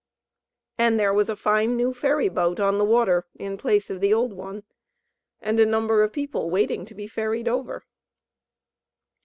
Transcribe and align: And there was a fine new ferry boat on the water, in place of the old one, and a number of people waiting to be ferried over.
And 0.79 0.99
there 0.99 1.13
was 1.13 1.29
a 1.29 1.35
fine 1.35 1.77
new 1.77 1.93
ferry 1.93 2.27
boat 2.27 2.59
on 2.59 2.79
the 2.79 2.83
water, 2.83 3.27
in 3.35 3.55
place 3.55 3.91
of 3.91 4.01
the 4.01 4.11
old 4.11 4.33
one, 4.33 4.63
and 5.39 5.59
a 5.59 5.63
number 5.67 6.01
of 6.01 6.11
people 6.11 6.49
waiting 6.49 6.85
to 6.85 6.95
be 6.95 7.05
ferried 7.05 7.47
over. 7.47 7.85